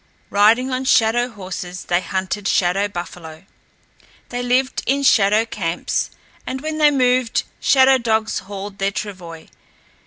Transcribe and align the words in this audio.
Riding 0.31 0.71
on 0.71 0.85
shadow 0.85 1.29
horses 1.29 1.85
they 1.85 2.01
hunted 2.01 2.47
shadow 2.47 2.87
buffalo. 2.87 3.45
They 4.29 4.41
lived 4.41 4.81
in 4.87 5.03
shadow 5.03 5.45
camps 5.45 6.09
and 6.47 6.59
when 6.59 6.79
they 6.79 6.89
moved 6.89 7.43
shadow 7.59 7.99
dogs 7.99 8.39
hauled 8.39 8.79
their 8.79 8.89
travois. 8.89 9.45